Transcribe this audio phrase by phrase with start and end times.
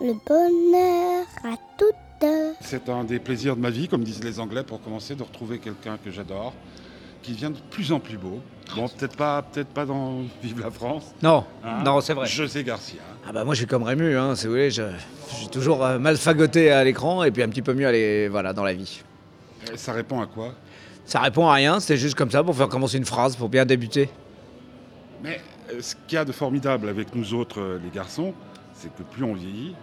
[0.00, 2.54] le bonheur à toute heure.
[2.60, 5.58] C'est un des plaisirs de ma vie, comme disent les Anglais, pour commencer, de retrouver
[5.58, 6.52] quelqu'un que j'adore,
[7.22, 8.40] qui devient de plus en plus beau.
[8.74, 11.14] Bon, peut-être pas, peut-être pas dans Vive la France.
[11.22, 11.82] Non, hein.
[11.84, 12.26] non, c'est vrai.
[12.26, 13.00] José Garcia.
[13.28, 14.82] Ah bah moi je suis comme Rému, hein, si vous voulez, je,
[15.30, 17.92] je suis toujours euh, mal fagoté à l'écran et puis un petit peu mieux à
[17.92, 19.02] les- voilà, dans la vie.
[19.72, 20.52] Et Ça répond à quoi?
[21.04, 23.64] Ça répond à rien, c'est juste comme ça pour faire commencer une phrase, pour bien
[23.64, 24.08] débuter.
[25.24, 25.40] Mais
[25.72, 28.32] euh, ce qu'il y a de formidable avec nous autres, euh, les garçons,
[28.74, 29.74] c'est que plus on vieillit,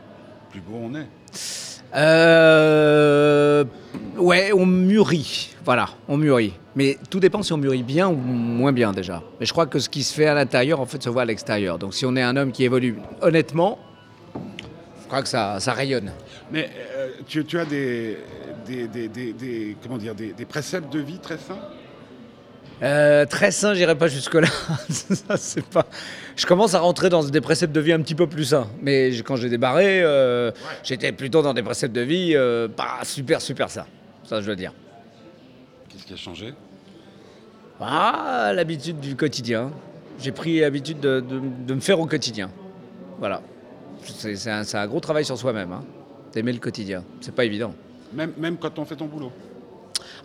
[0.54, 1.08] plus beau on est.
[1.96, 3.64] Euh,
[4.18, 6.54] ouais, on mûrit, voilà, on mûrit.
[6.76, 9.22] Mais tout dépend si on mûrit bien ou moins bien déjà.
[9.40, 11.26] Mais je crois que ce qui se fait à l'intérieur, en fait, se voit à
[11.26, 11.78] l'extérieur.
[11.80, 13.80] Donc si on est un homme qui évolue honnêtement,
[14.36, 16.12] je crois que ça, ça rayonne.
[16.52, 18.18] Mais euh, tu, tu as des,
[18.68, 21.58] des, des- des- des- comment dire, des, des préceptes de vie très sains
[22.84, 24.48] Euh, très sain, j'irai pas jusque-là.
[25.38, 25.86] C'est pas.
[26.36, 28.68] Je commence à rentrer dans des préceptes de vie un petit peu plus sains.
[28.82, 30.52] Mais quand j'ai débarré, euh,
[30.84, 33.86] j'étais plutôt dans des préceptes de vie euh, pas super, super sains.
[34.26, 34.74] Ça, je dois dire.
[35.90, 36.54] Qu'est-ce qui a changé?
[37.80, 39.72] Ah, l'habitude du quotidien.
[40.20, 42.50] J'ai pris l'habitude de, de- de me faire au quotidien.
[43.20, 43.42] Voilà.
[44.04, 45.72] C'est c'est un, c'est un gros travail sur soi-même.
[45.72, 45.84] Hein.
[46.34, 47.04] D'aimer le quotidien.
[47.22, 47.74] C'est pas évident.
[48.12, 49.32] même, même quand on fait ton boulot?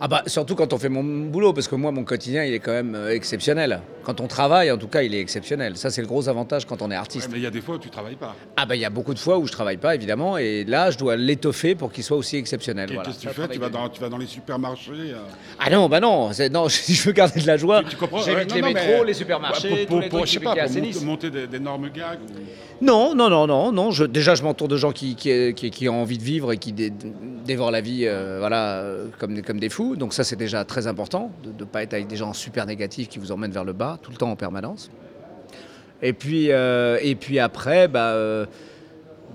[0.01, 2.59] Ah bah surtout quand on fait mon boulot, parce que moi mon quotidien il est
[2.59, 3.81] quand même euh, exceptionnel.
[4.03, 5.75] Quand on travaille en tout cas il est exceptionnel.
[5.75, 7.27] Ça c'est le gros avantage quand on est Ouais, artiste.
[7.31, 8.33] Mais il y a des fois où tu travailles pas.
[8.55, 10.89] Ah bah il y a beaucoup de fois où je travaille pas évidemment et là
[10.89, 12.89] je dois l'étoffer pour qu'il soit aussi exceptionnel.
[12.89, 13.09] Et voilà.
[13.09, 13.47] Qu'est-ce que tu fais?
[13.49, 15.17] Tu vas, dans, tu vas dans les supermarchés euh,
[15.59, 18.19] Ah non bah non, non je veux garder de la joie, tu, tu comprends?
[18.21, 20.45] J'évite Ouais, les non, métros, mais- les supermarchés, Ouais, pour, les pour, trucs je sais
[20.45, 20.55] pas,
[20.93, 22.19] pour monter, d'énormes gags.
[22.21, 23.91] ou- Non, non, non, non, non.
[23.91, 26.57] Je, déjà, je m'entoure de gens qui, qui, qui- qui ont envie de vivre et
[26.57, 26.93] qui dé-
[27.45, 28.83] dévorent la vie, euh, voilà,
[29.19, 29.88] comme, comme des fous.
[29.95, 33.09] Donc ça, c'est déjà très important de ne pas être avec des gens super négatifs
[33.09, 34.89] qui vous emmènent vers le bas tout le temps en permanence.
[36.01, 38.45] Et puis, euh, et puis après, bah, euh,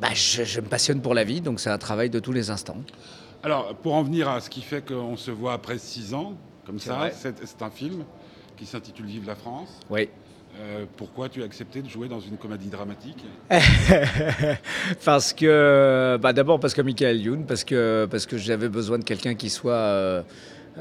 [0.01, 2.51] bah, je, je me passionne pour la vie, donc c'est un travail de tous les
[2.51, 2.79] instants.
[3.43, 6.35] Alors, pour en venir à ce qui fait qu'on se voit après six ans,
[6.65, 8.05] comme ça, c'est un film
[8.57, 9.81] qui s'intitule Vive la France.
[9.91, 10.09] Oui.
[10.61, 13.25] Euh, pourquoi tu as accepté de jouer dans une comédie dramatique
[15.05, 19.05] parce que, bah, d'abord parce que Michael Youn, parce que, parce que j'avais besoin de
[19.05, 20.23] quelqu'un qui soit euh,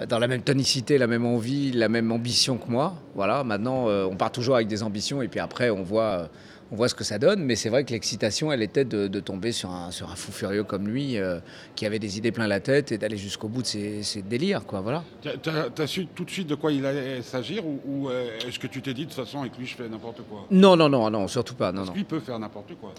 [0.07, 2.93] dans la même tonicité, la même envie, la même ambition que moi.
[3.15, 6.29] Voilà, maintenant, euh, on part toujours avec des ambitions et puis après, on voit,
[6.73, 7.43] on voit ce que ça donne.
[7.43, 10.31] Mais c'est vrai que l'excitation, elle était de, de tomber sur un, sur un fou
[10.31, 11.39] furieux comme lui, euh,
[11.75, 14.65] qui avait des idées plein la tête et d'aller jusqu'au bout de ses, ses délires,
[14.65, 14.81] quoi.
[14.81, 15.03] Voilà.
[15.21, 18.57] Tu as, su tout de suite de quoi il allait s'agir ou, ou, euh, est-ce
[18.57, 20.47] que tu t'es dit de toute façon avec lui je fais n'importe quoi?
[20.49, 21.71] Non, non, non, non, surtout pas.
[21.71, 21.95] Non, Parce non.
[21.95, 22.93] lui peut faire n'importe quoi.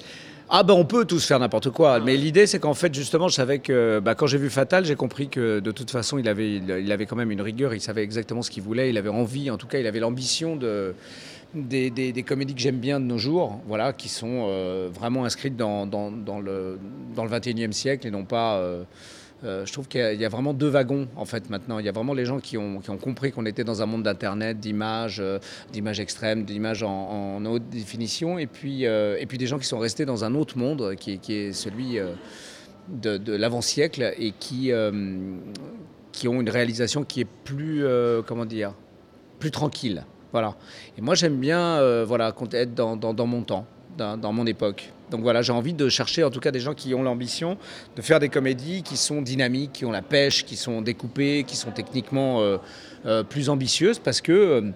[0.48, 3.34] Ah ben on peut tous faire n'importe quoi, mais l'idée c'est qu'en fait justement je
[3.34, 6.56] savais que bah, quand j'ai vu Fatal j'ai compris que de toute façon il avait,
[6.56, 9.08] il, il avait quand même une rigueur, il savait exactement ce qu'il voulait, il avait
[9.08, 10.94] envie, en tout cas il avait l'ambition de,
[11.54, 15.84] des, comédies que j'aime bien de nos jours, voilà, qui sont euh, vraiment inscrites dans,
[15.84, 16.78] le,
[17.14, 18.56] dans le 21e siècle et non pas...
[18.56, 18.84] euh,
[19.42, 21.78] euh, je trouve qu'il y, a- vraiment deux wagons en fait maintenant.
[21.78, 24.58] Il y a vraiment les gens qui ont, compris qu'on était dans un monde d'internet,
[24.58, 25.22] d'images,
[25.70, 30.34] d'images extrêmes, d'images en, haute définition, et puis, des gens qui sont restés dans un
[30.34, 31.98] autre monde qui est, celui
[32.88, 34.70] de, l'avant-siècle et qui,
[36.12, 37.84] qui ont une réalisation qui est plus,
[38.26, 38.72] comment dire,
[39.40, 40.04] plus tranquille.
[40.34, 40.56] Voilà.
[40.98, 44.90] Et moi j'aime bien euh, voilà, être dans, mon temps, dans, mon époque.
[45.12, 47.56] Donc voilà, j'ai envie de chercher en tout cas des gens qui ont l'ambition
[47.94, 51.54] de faire des comédies qui sont dynamiques, qui ont la pêche, qui sont découpées, qui
[51.54, 52.56] sont techniquement euh,
[53.06, 54.72] euh, plus ambitieuses parce que.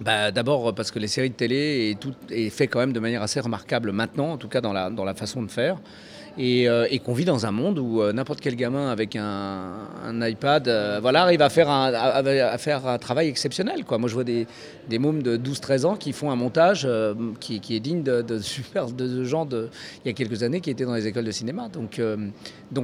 [0.00, 1.94] bah, D'abord parce que les séries de télé
[2.30, 5.14] et est fait quand même de manière assez remarquable maintenant, en tout cas dans la
[5.14, 5.76] façon de faire.
[6.38, 9.88] Et, euh, et qu'on vit dans un monde où euh, n'importe quel gamin avec un,
[10.22, 13.84] iPad euh, voilà, arrive à faire un, travail exceptionnel.
[13.90, 14.46] Moi, je vois des,
[14.98, 18.38] mômes de 12-13 ans qui font un montage euh, qui, est digne de, de,
[19.24, 19.68] gens de,
[20.04, 21.68] il y a quelques années qui étaient dans les écoles de cinéma.
[21.68, 22.00] Donc,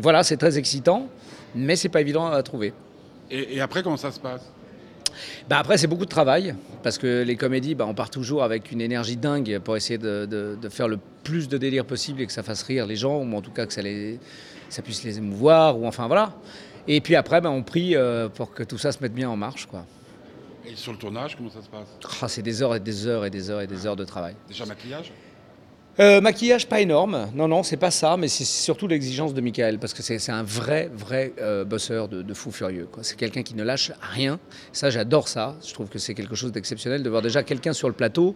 [0.03, 1.09] voilà, c'est très excitant,
[1.55, 2.73] mais c'est pas évident à trouver.
[3.31, 4.43] Et après, comment ça se passe?
[5.49, 8.73] Bah après, c'est beaucoup de travail, parce que les comédies, bah, on part toujours avec
[8.73, 12.27] une énergie dingue pour essayer de, de- de faire le plus de délire possible et
[12.27, 14.19] que ça fasse rire les gens, ou en tout cas que ça, les,
[14.69, 16.33] ça puisse les émouvoir, ou enfin voilà.
[16.87, 19.37] Et puis après, bah, on prie euh, pour que tout ça se mette bien en
[19.37, 19.67] marche.
[19.67, 19.87] Quoi.
[20.67, 21.89] Et sur le tournage, comment ça se passe?
[22.23, 24.35] Ah, c'est des heures et des heures et des heures et des heures de travail.
[24.49, 25.13] Déjà maquillage?
[26.01, 29.79] Euh, maquillage pas énorme, non non c'est pas ça, mais c'est surtout l'exigence de Michael
[29.79, 32.89] parce que c'est un vrai vrai euh, bosseur de, fou furieux.
[33.03, 34.41] C'est quelqu'un qui ne lâche rien.
[34.73, 35.57] Ça j'adore ça.
[35.65, 38.35] Je trouve que c'est quelque chose d'exceptionnel de voir déjà quelqu'un sur le plateau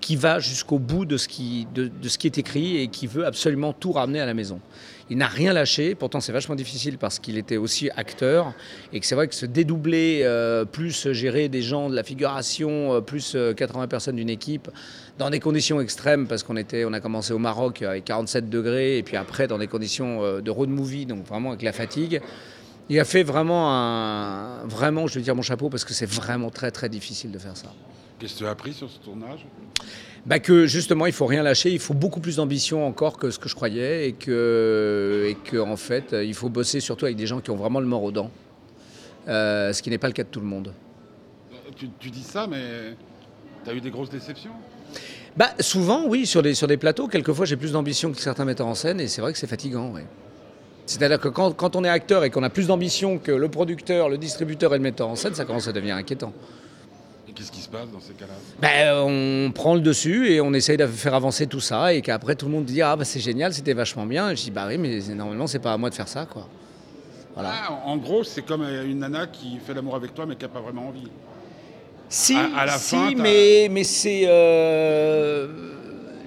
[0.00, 4.20] qui va jusqu'au bout de ce qui est écrit et qui veut absolument tout ramener
[4.20, 4.60] à la maison.
[5.12, 8.54] Il n'a rien lâché, pourtant c'est vachement difficile parce qu'il était aussi acteur
[8.92, 13.02] et que c'est vrai que se dédoubler, euh, plus gérer des gens de la figuration,
[13.02, 14.70] plus euh, 80 personnes d'une équipe,
[15.20, 18.96] dans des conditions extrêmes parce qu'on était, on a commencé au Maroc avec 47 degrés,
[18.96, 22.22] et puis après dans des conditions euh, de road movie, donc vraiment avec la fatigue.
[22.88, 24.66] Il a fait vraiment un.
[24.66, 27.54] Vraiment, je veux dire mon chapeau, parce que c'est vraiment très très difficile de faire
[27.54, 27.70] ça.
[28.18, 29.46] Qu'est-ce que tu as appris sur ce tournage?
[30.24, 33.38] Bah que justement, il faut rien lâcher, il faut beaucoup plus d'ambition encore que ce
[33.38, 37.26] que je croyais, et que, et que en fait, il faut bosser surtout avec des
[37.26, 38.30] gens qui ont vraiment le mort aux dents,
[39.28, 40.72] euh, ce qui n'est pas le cas de tout le monde.
[41.76, 42.96] tu, tu dis ça, mais
[43.64, 44.52] tu as eu des grosses déceptions?
[45.36, 47.08] Bah, Souvent, oui, sur des, sur plateaux.
[47.08, 49.90] Quelquefois, j'ai plus d'ambition que certains metteurs en scène et c'est vrai que c'est fatigant.
[49.90, 50.04] Ouais.
[50.86, 54.08] C'est-à-dire que quand, quand, on est acteur et qu'on a plus d'ambition que le producteur,
[54.08, 56.32] le distributeur et le metteur en scène, ça commence à devenir inquiétant.
[57.28, 58.34] Et qu'est-ce qui se passe dans ces cas-là?
[58.60, 62.34] Bah, On prend le dessus et on essaye de faire avancer tout ça et qu'après
[62.34, 64.30] tout le monde dit Ah, bah, c'est génial, c'était vachement bien.
[64.30, 66.26] Et je dis Bah oui, mais normalement, c'est pas à moi de faire ça.
[66.26, 66.48] quoi.
[67.34, 67.52] Voilà.
[67.68, 70.48] Ah, en gros, c'est comme une nana qui fait l'amour avec toi mais qui n'a
[70.48, 71.08] pas vraiment envie.
[72.10, 72.36] Si,
[72.78, 74.22] si mais, mais c'est.
[74.26, 75.46] Euh,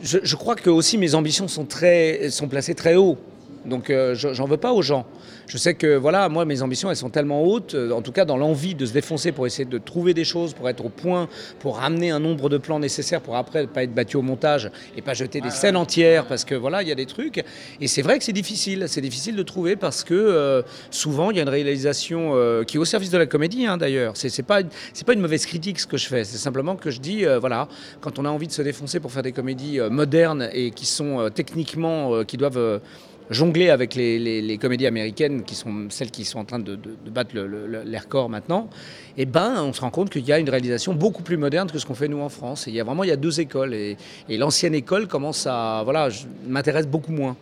[0.02, 3.18] je, je, crois que aussi mes ambitions sont, très, sont placées très haut.
[3.66, 5.06] Donc euh, j'en veux pas aux gens.
[5.48, 8.26] Je sais que voilà, moi mes ambitions elles sont tellement hautes, euh, en tout cas
[8.26, 11.30] dans l'envie de se défoncer pour essayer de trouver des choses, pour être au point,
[11.60, 15.02] pour ramener un nombre de plans nécessaires pour après pas être battu au montage et
[15.02, 17.44] pas jeter des scènes entières parce que voilà il y a des trucs.
[17.80, 20.62] Et c'est vrai que c'est difficile, c'est difficile de trouver parce que euh,
[20.92, 22.34] souvent il y a une réalisation
[22.66, 24.14] qui est au service de la comédie hein, d'ailleurs.
[24.16, 24.62] C'est pas
[24.94, 27.68] c'est pas une mauvaise critique ce que je fais, c'est simplement que je dis voilà
[28.02, 31.30] quand on a envie de se défoncer pour faire des comédies modernes et qui sont
[31.34, 32.82] techniquement qui doivent
[33.30, 36.78] jongler avec les, comédies américaines, qui sont celles qui sont en train de,
[37.10, 38.70] battre les records maintenant,
[39.18, 41.70] et eh ben, on se rend compte qu'il y a une réalisation beaucoup plus moderne
[41.70, 42.66] que ce qu'on fait nous en France.
[42.68, 43.74] Il y a vraiment il y a deux écoles.
[43.74, 43.98] Et,
[44.28, 45.82] et l'ancienne école commence à.
[45.84, 46.10] Voilà,
[46.48, 47.36] m'intéresse beaucoup moins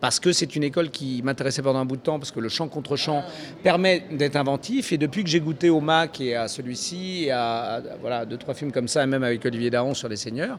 [0.00, 2.48] parce que c'est une école qui m'intéressait pendant un bout de temps, parce que le
[2.48, 3.24] chant contre chant
[3.62, 4.92] permet d'être inventif.
[4.92, 8.54] Et depuis que j'ai goûté au Mac et à celui-ci, et à, voilà, deux, trois
[8.54, 10.58] films comme ça, et même avec Olivier Daron sur Les Seigneurs,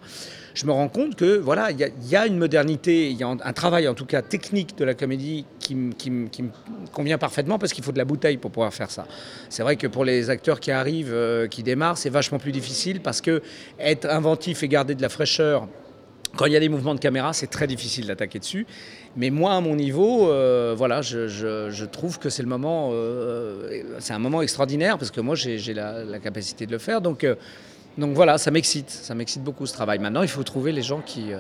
[0.54, 3.54] je me rends compte que voilà, il y, a une modernité, il y a un
[3.54, 5.76] travail en tout cas technique de la comédie qui,
[6.10, 6.50] me
[6.94, 9.06] convient parfaitement, parce qu'il faut de la bouteille pour pouvoir faire ça.
[9.50, 13.02] C'est vrai que pour les acteurs qui arrivent, euh, qui démarrent, c'est vachement plus difficile,
[13.02, 13.42] parce que
[13.80, 15.68] être inventif et garder de la fraîcheur,
[16.36, 18.68] quand il y a des mouvements de caméra, c'est très difficile d'attaquer dessus.
[19.18, 24.14] Mais moi, à mon niveau, euh, voilà, je, trouve que c'est le moment, euh, c'est
[24.14, 27.02] un moment extraordinaire parce que moi, j'ai la, capacité de le faire.
[27.02, 27.36] Donc, euh,
[27.98, 29.98] donc voilà, ça m'excite, ça m'excite beaucoup ce travail.
[29.98, 31.32] Maintenant, il faut trouver les gens qui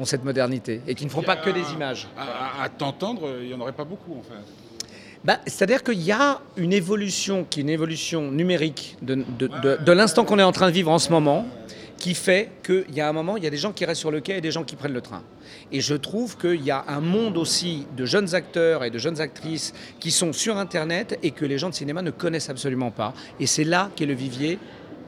[0.00, 2.08] ont cette modernité et qui ne font pas que des images.
[2.18, 4.34] À, t'entendre, il n'y en aurait pas beaucoup en fait.
[5.24, 10.24] Bah, C'est-à-dire qu'il y a une évolution qui est une évolution numérique de, de l'instant
[10.24, 11.46] qu'on est en train de vivre en ce moment
[12.04, 14.10] qui fait qu'il y a un moment, il y a des gens qui restent sur
[14.10, 15.22] le quai et des gens qui prennent le train.
[15.72, 19.22] Et je trouve qu'il y a un monde aussi de jeunes acteurs et de jeunes
[19.22, 23.14] actrices qui sont sur Internet et que les gens de cinéma ne connaissent absolument pas.
[23.40, 24.58] Et c'est là qu'est le vivier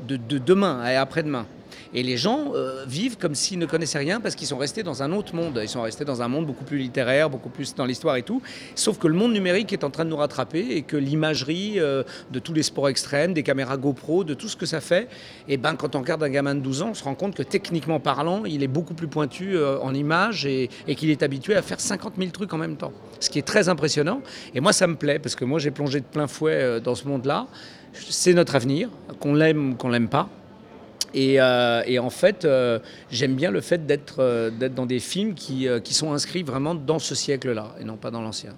[0.09, 1.47] de, de demain et après-demain.
[1.95, 5.03] Et les gens euh, vivent comme s'ils ne connaissaient rien parce qu'ils sont restés dans
[5.03, 5.59] un autre monde.
[5.63, 8.43] Ils sont restés dans un monde beaucoup plus littéraire, beaucoup plus dans l'histoire et tout.
[8.75, 12.03] Sauf que le monde numérique est en train de nous rattraper et que l'imagerie euh,
[12.31, 15.05] de tous les sports extrêmes, des caméras GoPro, de tout ce que ça fait,
[15.49, 17.35] et eh ben quand on regarde un gamin de 12 ans, on se rend compte
[17.35, 21.23] que techniquement parlant, il est beaucoup plus pointu euh, en images et, et qu'il est
[21.23, 22.93] habitué à faire 50 000 trucs en même temps.
[23.21, 24.21] Ce qui est très impressionnant.
[24.55, 27.07] Et moi, ça me plaît parce que moi, j'ai plongé de plein fouet dans ce
[27.09, 27.47] monde-là.
[27.93, 28.91] C'est notre avenir,
[29.21, 30.29] qu'on l'aime ou qu'on l'aime pas.
[31.15, 32.79] Euh, et, en fait, euh,
[33.11, 36.99] j'aime bien le fait d'être euh, dans des films qui, qui, sont inscrits vraiment dans
[36.99, 38.55] ce siècle-là et non pas dans l'ancien.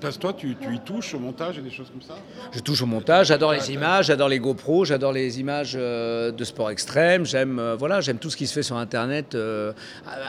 [0.00, 2.14] Parce que toi, tu, y touches au montage et des choses comme ça?
[2.52, 6.70] Je touche au montage, j'adore les images, j'adore les GoPro, j'adore les images de sport
[6.70, 9.36] extrême, j'aime voilà, j'aime tout ce qui se fait sur Internet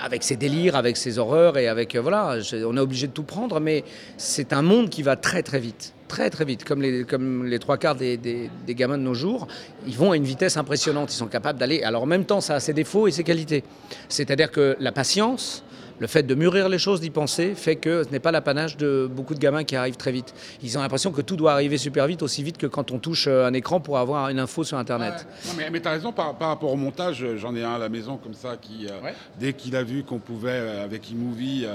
[0.03, 3.59] avec ses délires, avec ses horreurs et avec voilà, on est obligé de tout prendre,
[3.59, 3.83] mais
[4.17, 7.59] c'est un monde qui va très très vite très très vite, comme les, comme les
[7.59, 9.47] trois quarts des, des, gamins de nos jours,
[9.87, 11.83] ils vont à une vitesse impressionnante, ils sont capables d'aller.
[11.83, 13.63] Alors en même temps, ça a ses défauts et ses qualités.
[14.09, 15.63] C'est-à-dire que la patience,
[15.99, 19.09] le fait de mûrir les choses, d'y penser, fait que ce n'est pas l'apanage de
[19.11, 20.33] beaucoup de gamins qui arrivent très vite.
[20.61, 23.27] Ils ont l'impression que tout doit arriver super vite, aussi vite que quand on touche
[23.27, 25.27] euh, un écran pour avoir une info sur Internet.
[25.57, 27.89] mais, mais tu as raison, par, rapport au montage, euh, j'en ai un à la
[27.89, 31.65] maison comme ça qui, euh, dès qu'il a vu qu'on pouvait, avec eMovie,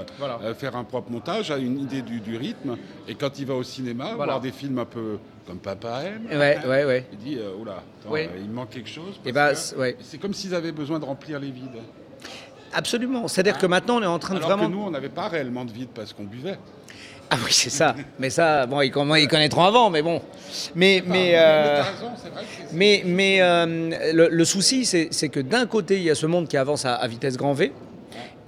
[0.56, 2.76] faire un propre montage, a une idée du, rythme.
[3.08, 6.58] Et quand il va au cinéma, voir des films un peu comme Papa aime, ouais,
[6.64, 7.06] ouais, ouais.
[7.12, 7.82] il dit, oula,
[8.40, 9.20] il manque quelque chose.
[9.24, 11.80] Eh ben, c'est comme s'ils avaient besoin de remplir les vides.
[12.72, 13.28] Absolument.
[13.28, 14.66] C'est-à-dire que maintenant, on est en train de vraiment.
[14.66, 16.58] Que nous, on n'avait pas réellement de vide parce qu'on buvait.
[17.32, 17.94] Ah oui, c'est ça.
[18.18, 20.20] mais ça, bon, ils, ils, connaîtront avant, mais bon.
[20.74, 21.82] Mais, mais, euh,
[22.72, 26.56] mais, mais euh, le, souci, c'est que d'un côté, il y a ce monde qui
[26.56, 27.72] avance à, vitesse grand V.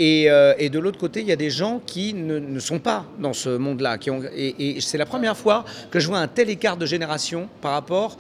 [0.01, 2.81] Et, euh, et, de l'autre côté, il y a des gens qui ne, ne sont
[2.81, 3.99] pas dans ce monde-là.
[4.35, 7.73] Et, et c'est la première fois que je vois un tel écart de génération par
[7.73, 8.17] rapport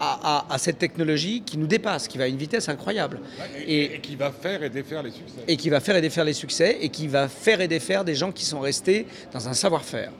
[0.00, 3.20] à, cette technologie qui nous dépasse, qui va à une vitesse incroyable.
[3.66, 5.44] et, qui va faire et défaire les succès.
[5.46, 8.14] Et qui va faire et défaire les succès, et qui va faire et défaire des
[8.14, 10.10] gens qui sont restés dans un savoir-faire.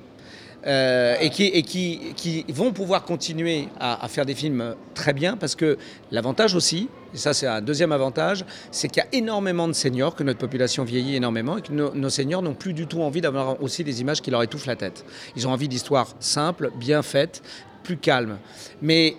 [0.67, 5.37] Euh, et, qui, et qui, qui, vont pouvoir continuer à, faire des films très bien
[5.37, 5.77] parce que
[6.11, 10.15] l'avantage aussi, et ça c'est un deuxième avantage, c'est qu'il y a énormément de seniors,
[10.15, 13.63] que notre population vieillit énormément et que nos seniors n'ont plus du tout envie d'avoir
[13.63, 15.05] aussi des images qui leur étouffent la tête.
[15.37, 17.43] Ils ont envie d'histoires simples, bien faites,
[17.83, 18.39] plus calmes.
[18.81, 19.17] Mais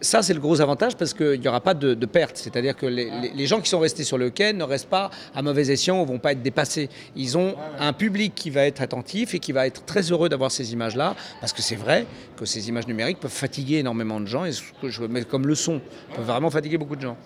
[0.00, 2.36] ça, c'est le gros avantage parce qu'il n'y aura pas de, perte.
[2.36, 5.68] C'est-à-dire que les, gens qui sont restés sur le quai ne restent pas à mauvais
[5.70, 6.88] escient ou vont pas être dépassés.
[7.16, 10.50] Ils ont un public qui va être attentif et qui va être très heureux d'avoir
[10.50, 14.44] ces images-là parce que c'est vrai que ces images numériques peuvent fatiguer énormément de gens
[14.44, 15.80] et ce que je mets comme leçon,
[16.14, 17.16] peuvent vraiment fatiguer beaucoup de gens.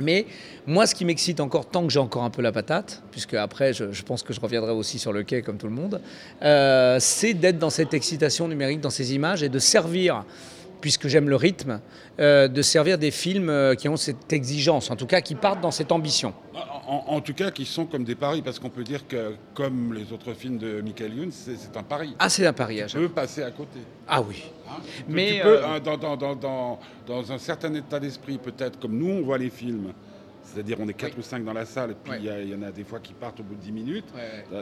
[0.00, 0.26] Mais
[0.66, 3.72] moi, ce qui m'excite encore, tant que j'ai encore un peu la patate, puisque après,
[3.72, 6.00] je, pense que je reviendrai aussi sur le quai comme tout le monde,
[6.42, 10.24] euh, c'est d'être dans cette excitation numérique, dans ces images et de servir
[10.80, 11.80] puisque j'aime le rythme,
[12.18, 15.60] euh, de servir des films euh, qui ont cette exigence, en tout cas qui partent
[15.60, 16.34] dans cette ambition.
[16.86, 20.12] En, tout cas, qui sont comme des paris, parce qu'on peut dire que, comme les
[20.12, 22.16] autres films de Michael Youn, c'est un pari.
[22.18, 22.82] Ah, c'est un pari.
[22.88, 23.78] Tu peux passer à côté.
[24.08, 24.42] Ah oui.
[24.68, 28.98] Hein Mais tu peux, euh, dans, dans, dans, dans, un certain état d'esprit, peut-être, comme
[28.98, 29.92] nous, on voit les films,
[30.42, 32.72] c'est-à-dire on est 4 ou 5 dans la salle, et puis il y, en a
[32.72, 34.06] des fois qui partent au bout de 10 minutes.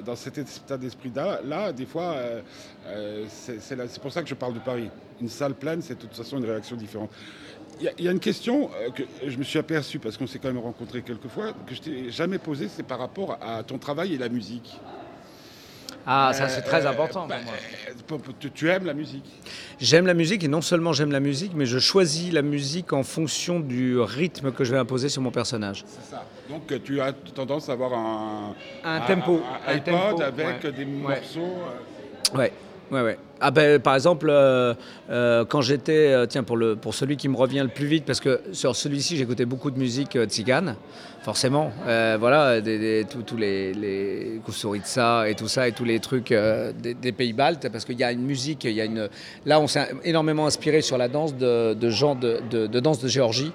[0.04, 2.42] Dans cet état d'esprit-là, là, des fois, euh,
[2.86, 4.90] euh, c'est pour ça que je parle de Paris.
[5.20, 7.10] Une salle pleine, c'est de toute façon une réaction différente.
[7.80, 10.48] Il y, a une question euh, que je me suis aperçu, parce qu'on s'est quand
[10.48, 14.14] même rencontrés quelques fois, que je t'ai jamais posée, c'est par rapport à ton travail
[14.14, 14.80] et la musique.
[16.10, 17.52] Ah, ça c'est très important pour moi.
[18.08, 18.16] Bah,
[18.54, 19.26] tu, aimes la musique?
[19.78, 23.02] J'aime la musique et non seulement j'aime la musique, mais je choisis la musique en
[23.02, 25.84] fonction du rythme que je vais imposer sur mon personnage.
[25.86, 26.24] C'est ça.
[26.48, 31.58] Donc tu as tendance à avoir un, un, tempo, un, iPod avec des morceaux.
[32.34, 32.52] Euh, ouais.
[32.90, 33.18] Ouais, ouais.
[33.40, 34.74] Ah ben, par exemple, euh,
[35.10, 38.40] euh, quand j'étais, euh, tiens, pour, celui qui me revient le plus vite, parce que
[38.52, 40.74] sur celui-ci, j'écoutais beaucoup de musique tzigane,
[41.22, 41.70] forcément.
[41.84, 44.40] voilà, tous les, les
[45.26, 46.34] et tout ça, et tous les trucs
[46.82, 49.08] des, pays baltes, parce qu'il y a une musique, il y a une...
[49.46, 53.52] Là, on s'est énormément inspiré sur la danse de, gens de, de danse de Géorgie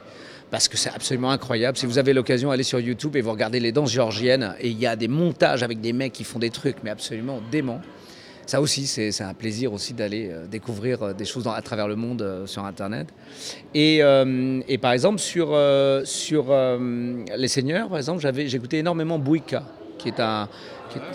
[0.52, 1.80] parce que c'est absolument incroyable.
[1.80, 4.78] Si vous avez l'occasion, allez sur YouTube et vous regardez les danses géorgiennes, et il
[4.78, 7.82] y a des montages avec des mecs qui font des trucs, mais absolument déments
[8.46, 11.96] ça aussi, c'est un plaisir aussi d'aller euh, découvrir euh, des choses à travers le
[11.96, 13.08] monde euh, sur Internet.
[13.74, 14.02] Et,
[14.82, 19.64] par exemple, sur, Les Seigneurs, par exemple, j'écoutais énormément Bouika,
[19.98, 20.50] qui est, un,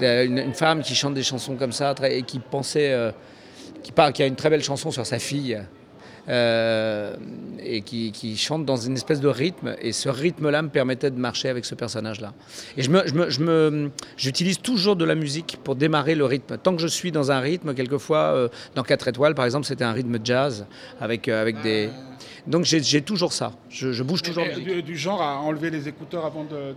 [0.01, 3.13] une, femme qui chante des chansons comme ça et qui pensait,
[3.83, 5.59] qui a une très belle chanson sur sa fille.
[6.29, 7.15] Euh,
[7.61, 9.75] et qui, chante dans une espèce de rythme.
[9.81, 12.33] Et ce rythme-là me permettait de marcher avec ce personnage-là.
[12.77, 16.59] Et je me, je me, j'utilise toujours de la musique pour démarrer le rythme.
[16.59, 19.85] Tant que je suis dans un rythme, quelquefois, euh, dans 4 étoiles, par exemple, c'était
[19.85, 20.67] un rythme jazz
[21.01, 21.89] avec, euh, avec des.
[22.47, 23.53] Donc j'ai toujours ça.
[23.69, 24.45] Je, bouge toujours.
[24.85, 26.75] du, genre à enlever les écouteurs avant de.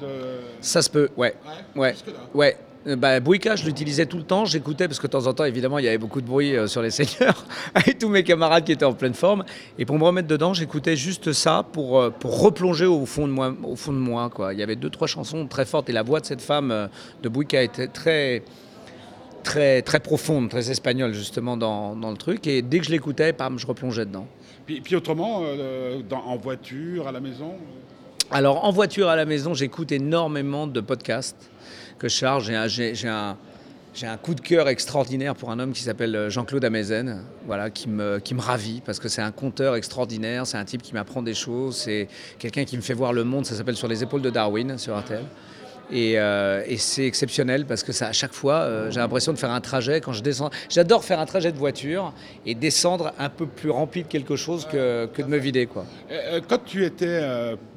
[0.61, 1.35] Ça se peut, ouais.
[1.75, 1.95] Ouais.
[2.33, 2.57] ouais.
[2.87, 5.77] Euh, bah, je l'utilisais tout le temps, j'écoutais parce que de temps en temps, évidemment,
[5.77, 7.45] il y avait beaucoup de bruit euh, sur les seigneurs
[7.75, 9.43] avec tous mes camarades qui étaient en pleine forme.
[9.77, 13.33] Et pour me remettre dedans, j'écoutais juste ça pour, euh, pour replonger au fond de
[13.33, 13.53] moi.
[13.63, 14.53] Au fond de moi quoi.
[14.53, 16.89] Il y avait deux, trois chansons très fortes et la voix de cette femme
[17.21, 18.43] de Bouika était très,
[19.43, 22.47] très, très profonde, très espagnole justement dans, dans le truc.
[22.47, 24.27] Et dès que je l'écoutais, je replongeais dedans.
[24.65, 25.43] Puis, puis autrement,
[26.11, 27.53] en voiture, à la maison?
[28.31, 31.51] Alors en voiture, à la maison, j'écoute énormément de podcasts
[32.01, 32.51] que je charge.
[32.67, 33.37] J'ai un,
[34.03, 37.89] un, coup de cœur extraordinaire pour un homme qui s'appelle euh, Jean-Claude Amezen, voilà, qui,
[37.89, 41.77] me, ravit parce que c'est un conteur extraordinaire, c'est un type qui m'apprend des choses,
[41.77, 42.07] c'est
[42.39, 44.97] quelqu'un qui me fait voir le monde, ça s'appelle Sur les épaules de Darwin sur
[44.97, 45.23] RTL.
[45.93, 49.37] Et, euh, et c'est exceptionnel parce que ça, à chaque fois, euh, j'ai l'impression de
[49.37, 49.99] faire un trajet.
[49.99, 52.13] Quand je descends, j'adore faire un trajet de voiture
[52.45, 55.65] et descendre un peu plus rempli de quelque chose que, que de me vider.
[55.65, 55.85] Quoi.
[56.47, 57.21] Quand tu étais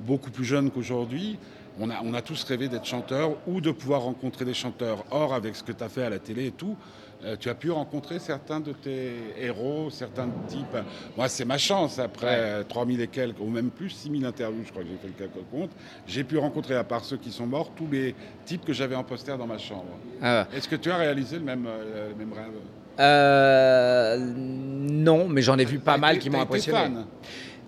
[0.07, 1.39] beaucoup plus jeune qu'aujourd'hui,
[1.81, 5.05] on a, tous rêvé d'être chanteur ou de pouvoir rencontrer des chanteurs.
[5.11, 6.77] Or, avec ce que tu as fait à la télé et tout,
[7.25, 10.77] euh, tu as pu rencontrer certains de tes héros, certains types.
[11.17, 14.83] Moi, c'est ma chance, après 3000 et quelques, ou même plus, 6000 interviews, je crois
[14.83, 15.71] que j'ai fait le calcul compte,
[16.07, 18.15] j'ai pu rencontrer, à part ceux qui sont morts, tous les
[18.45, 19.99] types que j'avais en poster dans ma chambre.
[20.23, 22.53] Ah Est-ce que tu as réalisé le même, euh, même rêve?
[23.01, 26.79] Euh, Non, mais j'en ai vu pas mal qui m'ont impressionné.
[26.79, 27.07] Fan?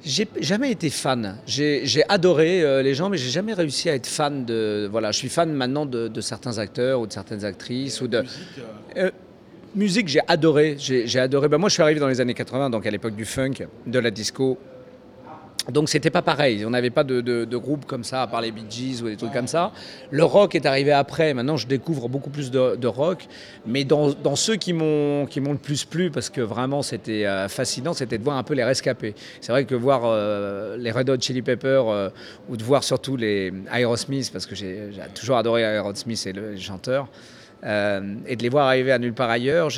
[0.07, 1.37] J'ai jamais été fan.
[1.47, 4.89] J'ai adoré euh, les gens, mais j'ai jamais réussi à être fan de.
[4.91, 8.21] Voilà, je suis fan maintenant de, certains acteurs ou de certaines actrices ou de.
[8.21, 8.41] Musique,
[8.97, 9.11] euh, euh,
[9.75, 10.77] musique j'ai adoré.
[10.79, 11.49] J'ai adoré.
[11.49, 13.99] Ben, moi, je suis arrivé dans les années 80, donc à l'époque du funk, de
[13.99, 14.59] la disco.
[15.71, 18.65] Donc c'était pas pareil, on n'avait pas de, groupe comme ça, à part les Bee
[18.69, 19.73] Gees ou des trucs comme ça.
[20.11, 23.27] Le rock est arrivé après, maintenant je découvre beaucoup plus de, rock,
[23.67, 27.93] mais dans, dans ceux qui m'ont le plus plu, parce que vraiment c'était euh, fascinant,
[27.93, 29.15] c'était de voir un peu les rescapés.
[29.41, 32.09] C'est vrai que voir euh, les Red Hot Chili Peppers, euh,
[32.49, 37.09] ou de voir surtout les Aerosmith, parce que j'ai toujours adoré Aerosmith et le chanteur,
[37.65, 39.71] euh, et de les voir arriver à nulle part ailleurs,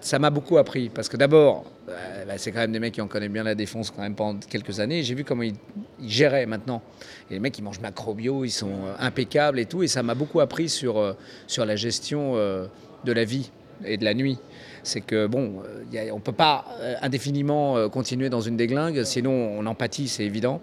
[0.00, 0.88] ça m'a beaucoup appris.
[0.88, 3.54] Parce que d'abord, euh, bah, c'est quand même des mecs qui en connaissent bien la
[3.54, 5.02] défense quand même pendant quelques années.
[5.02, 5.54] J'ai vu comment ils,
[6.02, 6.82] géraient maintenant.
[7.30, 9.82] Et les mecs, ils mangent macrobio, ils sont euh, impeccables et tout.
[9.82, 13.50] Et ça m'a beaucoup appris sur, sur la gestion de la vie
[13.84, 14.38] et de la nuit.
[14.82, 15.62] C'est que, bon,
[15.92, 16.64] on ne peut pas
[17.02, 20.60] indéfiniment continuer dans une déglingue, sinon on empathie, c'est évident.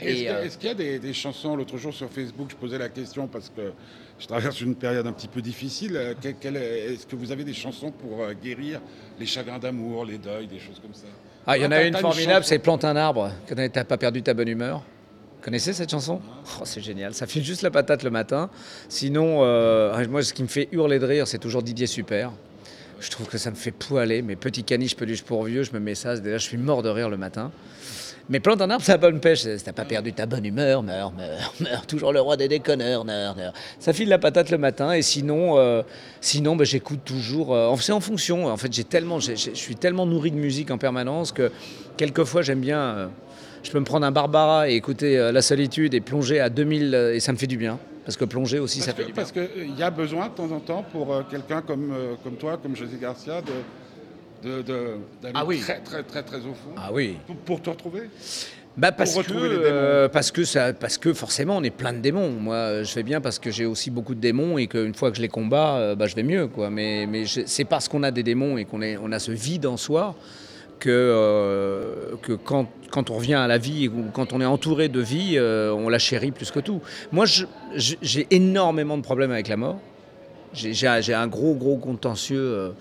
[0.00, 3.50] Est-ce qu'il y a des, chansons L'autre jour sur Facebook, je posais la question parce
[3.50, 3.72] que
[4.18, 5.96] je traverse une période un petit peu difficile.
[5.96, 8.80] Euh, est-ce que vous avez des chansons pour euh, guérir
[9.18, 11.06] les chagrins d'amour, les deuils, des choses comme ça?
[11.46, 14.22] Ah, il y en a une formidable, c'est Plante un arbre, quand t'as pas perdu
[14.22, 14.78] ta bonne humeur?
[14.78, 16.20] Vous connaissez cette chanson?
[16.60, 18.50] Oh, C'est génial, ça file juste la patate le matin.
[18.90, 22.30] Sinon, euh, moi, ce qui me fait hurler de rire, c'est toujours Didier Super.
[23.00, 24.20] Je trouve que ça me fait poiler.
[24.20, 26.18] Mes petits caniches peluches pour vieux, je me mets ça.
[26.18, 27.50] Déjà, je suis mort de rire le matin.
[28.30, 29.40] Mais plante un arbre, ça bonne pêche.
[29.40, 31.84] Si t'as pas perdu ta bonne humeur, meurs, meurs, meurs.
[31.84, 33.52] Toujours le roi des déconneurs, meurs, meurs.
[33.80, 34.92] Ça file la patate le matin.
[34.92, 35.82] Et sinon, euh,
[36.20, 37.52] sinon bah, j'écoute toujours.
[37.52, 38.46] Euh, c'est en fonction.
[38.46, 41.50] En fait, j'ai tellement, je suis tellement nourri de musique en permanence que
[41.96, 42.80] quelquefois, j'aime bien.
[42.80, 43.06] Euh,
[43.64, 47.20] je peux me prendre un Barbara et écouter La Solitude et plonger à 2000 et
[47.20, 47.78] ça me fait du bien.
[48.06, 49.14] Parce que plonger aussi, ça fait du bien.
[49.16, 51.92] Parce qu'il y a besoin de temps en temps pour quelqu'un comme,
[52.24, 53.52] comme toi, comme José Garcia, de
[54.42, 55.60] d'aller ah oui.
[55.60, 57.16] très, très, très, très au fond ah oui.
[57.44, 58.08] pour, te retrouver
[58.76, 62.30] bah parce, que, euh, parce, que ça, parce que forcément on est plein de démons.
[62.30, 65.16] Moi je fais bien parce que j'ai aussi beaucoup de démons et qu'une fois que
[65.16, 66.46] je les combats, euh, bah, je vais mieux.
[66.46, 66.70] Quoi.
[66.70, 69.76] Mais, mais c'est parce qu'on a des démons et qu'on on a ce vide en
[69.76, 70.14] soi
[70.78, 74.88] que, euh, que quand, quand, on revient à la vie ou quand on est entouré
[74.88, 76.80] de vie, on la chérit plus que tout.
[77.10, 77.26] Moi
[77.74, 79.80] j'ai énormément de problèmes avec la mort.
[80.54, 82.72] J'ai un gros gros contentieux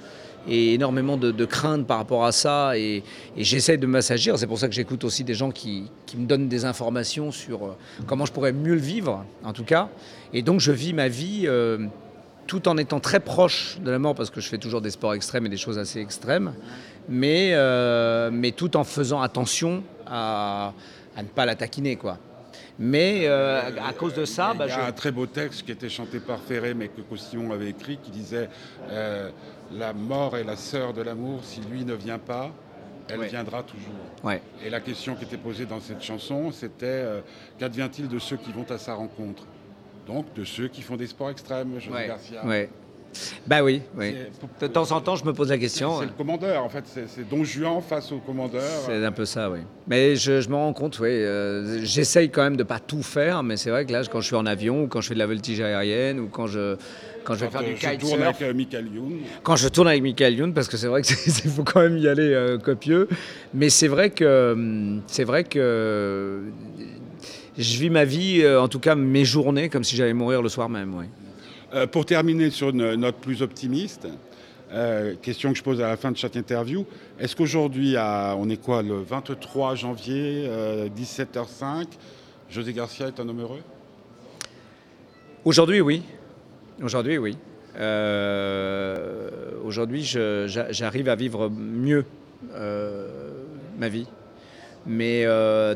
[0.47, 2.77] et énormément de, crainte par rapport à ça.
[2.77, 3.03] Et,
[3.37, 4.37] j'essaie de m'assagir.
[4.37, 5.85] C'est pour ça que j'écoute aussi des gens qui,
[6.17, 7.77] me donnent des informations sur euh,
[8.07, 9.89] comment je pourrais mieux le vivre, en tout cas.
[10.33, 11.85] Et donc je vis ma vie euh,
[12.47, 15.13] tout en étant très proche de la mort, parce que je fais toujours des sports
[15.13, 16.53] extrêmes et des choses assez extrêmes,
[17.07, 20.73] mais, euh, mais tout en faisant attention à,
[21.15, 22.17] à ne pas la taquiner, quoi.
[22.79, 25.89] Mais à cause de ça, il y a, bah, un très beau texte qui était
[25.89, 28.49] chanté par Ferré, mais que Costillon avait écrit, qui disait
[28.89, 31.43] la mort est la sœur de l'amour.
[31.43, 32.51] Si lui ne vient pas,
[33.09, 34.05] elle viendra toujours.
[34.63, 37.21] Et la question qui était posée dans cette chanson, c'était euh,
[37.57, 39.43] qu'advient-il de ceux qui vont à sa rencontre?
[40.07, 42.41] Donc de ceux qui font des sports extrêmes, José Garcia.
[43.47, 44.15] Bah oui, oui.
[44.61, 45.99] De temps en temps, je me pose la question.
[45.99, 46.83] C'est le commandeur, en fait.
[46.85, 48.61] C'est Don Juan face au commandeur.
[48.85, 49.59] C'est un peu ça, oui.
[49.87, 51.09] Mais je, me rends compte, oui.
[51.09, 54.27] Euh, j'essaye quand même de pas tout faire, mais c'est vrai que là, quand je
[54.27, 56.75] suis en avion, ou quand je fais de la voltige aérienne, ou quand je,
[57.23, 57.97] quand je vais faire du kitesurf.
[57.97, 59.17] tourne avec euh, Michael Youn.
[59.43, 61.15] Quand je tourne avec Michael Youn, parce que c'est vrai qu'il
[61.51, 63.07] faut quand même y aller euh, copieux.
[63.53, 66.41] Mais c'est vrai que c'est vrai que
[67.57, 70.69] je vis ma vie, en tout cas mes journées, comme si j'allais mourir le soir
[70.69, 71.05] même, oui.
[71.73, 74.07] Euh, pour terminer sur une note plus optimiste,
[74.71, 76.85] euh, question que je pose à la fin de chaque interview,
[77.19, 80.49] est-ce qu'aujourd'hui, on est quoi, le 23 janvier,
[80.95, 81.83] 17h05, euh,
[82.49, 83.61] José Garcia est un homme heureux?
[85.45, 86.01] Aujourd'hui, oui.
[86.81, 87.37] Aujourd'hui, oui.
[89.63, 92.05] Aujourd'hui, j'arrive à vivre mieux
[93.77, 94.07] ma vie.
[94.87, 95.25] Mais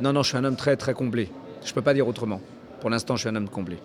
[0.02, 1.30] non, non, je suis un homme très, très comblé.
[1.64, 2.42] Je ne peux pas dire autrement.
[2.82, 3.78] Pour l'instant, je suis un homme comblé.